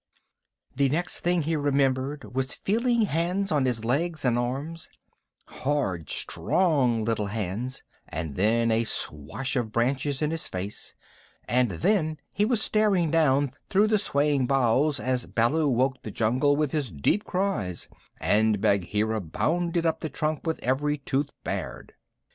The 0.75 0.89
next 0.89 1.19
thing 1.19 1.43
he 1.43 1.55
remembered 1.55 2.33
was 2.33 2.55
feeling 2.55 3.03
hands 3.03 3.51
on 3.51 3.65
his 3.65 3.85
legs 3.85 4.25
and 4.25 4.35
arms 4.35 4.89
hard, 5.45 6.09
strong, 6.09 7.05
little 7.05 7.27
hands 7.27 7.83
and 8.09 8.35
then 8.35 8.71
a 8.71 8.83
swash 8.83 9.55
of 9.55 9.71
branches 9.71 10.23
in 10.23 10.31
his 10.31 10.47
face, 10.47 10.95
and 11.47 11.69
then 11.69 12.17
he 12.33 12.45
was 12.45 12.63
staring 12.63 13.11
down 13.11 13.51
through 13.69 13.89
the 13.89 13.99
swaying 13.99 14.47
boughs 14.47 14.99
as 14.99 15.27
Baloo 15.27 15.69
woke 15.69 16.01
the 16.01 16.09
jungle 16.09 16.55
with 16.55 16.71
his 16.71 16.91
deep 16.91 17.23
cries 17.23 17.87
and 18.19 18.59
Bagheera 18.59 19.21
bounded 19.21 19.85
up 19.85 19.99
the 19.99 20.09
trunk 20.09 20.47
with 20.47 20.57
every 20.63 20.97
tooth 20.97 21.29
bared. 21.43 21.93